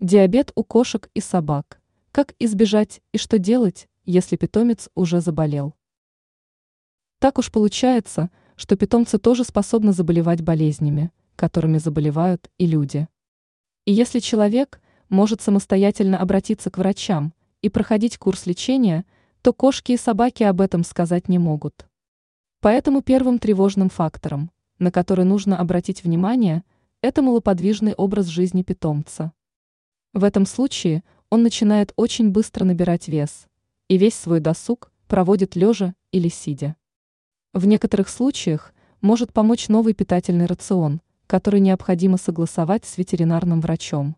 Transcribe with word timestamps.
Диабет 0.00 0.52
у 0.54 0.62
кошек 0.62 1.08
и 1.14 1.22
собак. 1.22 1.80
Как 2.12 2.34
избежать 2.38 3.00
и 3.12 3.18
что 3.18 3.38
делать, 3.38 3.88
если 4.04 4.36
питомец 4.36 4.90
уже 4.94 5.22
заболел? 5.22 5.74
Так 7.18 7.38
уж 7.38 7.50
получается, 7.50 8.30
что 8.56 8.76
питомцы 8.76 9.16
тоже 9.16 9.42
способны 9.42 9.94
заболевать 9.94 10.42
болезнями, 10.42 11.12
которыми 11.34 11.78
заболевают 11.78 12.50
и 12.58 12.66
люди. 12.66 13.08
И 13.86 13.92
если 13.94 14.18
человек 14.18 14.82
может 15.08 15.40
самостоятельно 15.40 16.18
обратиться 16.18 16.70
к 16.70 16.76
врачам 16.76 17.32
и 17.62 17.70
проходить 17.70 18.18
курс 18.18 18.44
лечения, 18.44 19.06
то 19.40 19.54
кошки 19.54 19.92
и 19.92 19.96
собаки 19.96 20.42
об 20.42 20.60
этом 20.60 20.84
сказать 20.84 21.30
не 21.30 21.38
могут. 21.38 21.88
Поэтому 22.60 23.00
первым 23.00 23.38
тревожным 23.38 23.88
фактором, 23.88 24.50
на 24.78 24.90
который 24.90 25.24
нужно 25.24 25.58
обратить 25.58 26.04
внимание, 26.04 26.64
это 27.00 27.22
малоподвижный 27.22 27.94
образ 27.94 28.26
жизни 28.26 28.62
питомца. 28.62 29.32
В 30.16 30.24
этом 30.24 30.46
случае 30.46 31.04
он 31.28 31.42
начинает 31.42 31.92
очень 31.94 32.30
быстро 32.30 32.64
набирать 32.64 33.06
вес 33.06 33.48
и 33.88 33.98
весь 33.98 34.14
свой 34.14 34.40
досуг 34.40 34.90
проводит 35.08 35.56
лежа 35.56 35.94
или 36.10 36.30
сидя. 36.30 36.74
В 37.52 37.66
некоторых 37.66 38.08
случаях 38.08 38.72
может 39.02 39.34
помочь 39.34 39.68
новый 39.68 39.92
питательный 39.92 40.46
рацион, 40.46 41.02
который 41.26 41.60
необходимо 41.60 42.16
согласовать 42.16 42.86
с 42.86 42.96
ветеринарным 42.96 43.60
врачом. 43.60 44.16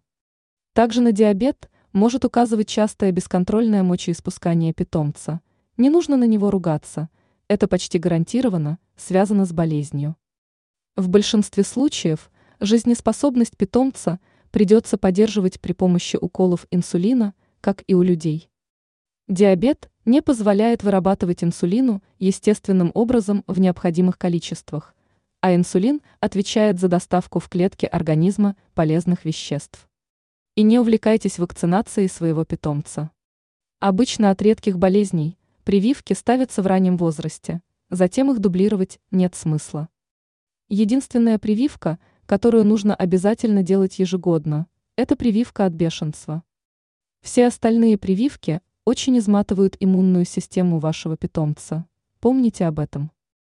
Также 0.72 1.00
на 1.00 1.10
диабет 1.10 1.68
может 1.92 2.24
указывать 2.24 2.68
частое 2.68 3.10
бесконтрольное 3.10 3.82
мочеиспускание 3.82 4.72
питомца. 4.72 5.40
Не 5.78 5.90
нужно 5.90 6.16
на 6.16 6.28
него 6.28 6.52
ругаться, 6.52 7.08
это 7.48 7.66
почти 7.66 7.98
гарантированно 7.98 8.78
связано 8.96 9.44
с 9.44 9.52
болезнью. 9.52 10.14
В 10.94 11.08
большинстве 11.08 11.64
случаев 11.64 12.30
жизнеспособность 12.60 13.56
питомца– 13.56 14.20
придется 14.50 14.98
поддерживать 14.98 15.60
при 15.60 15.72
помощи 15.72 16.16
уколов 16.20 16.66
инсулина, 16.70 17.34
как 17.60 17.84
и 17.86 17.94
у 17.94 18.02
людей. 18.02 18.50
Диабет 19.28 19.90
не 20.04 20.22
позволяет 20.22 20.82
вырабатывать 20.82 21.44
инсулину 21.44 22.02
естественным 22.18 22.90
образом 22.94 23.44
в 23.46 23.60
необходимых 23.60 24.16
количествах, 24.16 24.94
а 25.40 25.54
инсулин 25.54 26.00
отвечает 26.20 26.80
за 26.80 26.88
доставку 26.88 27.38
в 27.38 27.48
клетки 27.48 27.86
организма 27.86 28.56
полезных 28.74 29.24
веществ. 29.24 29.88
И 30.54 30.62
не 30.62 30.78
увлекайтесь 30.78 31.38
вакцинацией 31.38 32.08
своего 32.08 32.44
питомца. 32.44 33.10
Обычно 33.80 34.30
от 34.30 34.40
редких 34.42 34.78
болезней 34.78 35.38
прививки 35.62 36.14
ставятся 36.14 36.62
в 36.62 36.66
раннем 36.66 36.96
возрасте, 36.96 37.60
затем 37.90 38.30
их 38.30 38.38
дублировать 38.38 38.98
нет 39.10 39.34
смысла. 39.34 39.88
Единственная 40.68 41.38
прививка– 41.38 41.98
которую 42.28 42.66
нужно 42.66 42.94
обязательно 42.94 43.62
делать 43.62 43.98
ежегодно, 43.98 44.66
это 44.96 45.16
прививка 45.16 45.64
от 45.64 45.72
бешенства. 45.72 46.42
Все 47.22 47.46
остальные 47.46 47.96
прививки 47.96 48.60
очень 48.84 49.16
изматывают 49.16 49.78
иммунную 49.80 50.26
систему 50.26 50.78
вашего 50.78 51.16
питомца. 51.16 51.86
Помните 52.20 52.66
об 52.66 52.80
этом. 52.80 53.12